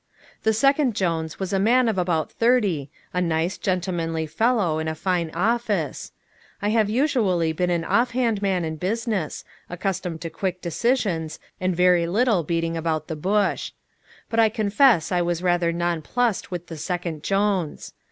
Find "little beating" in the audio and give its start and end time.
12.07-12.75